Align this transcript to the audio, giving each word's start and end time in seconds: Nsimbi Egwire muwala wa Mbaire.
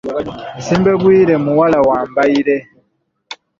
Nsimbi 0.57 0.89
Egwire 0.95 1.35
muwala 1.45 1.79
wa 1.89 1.99
Mbaire. 2.09 2.57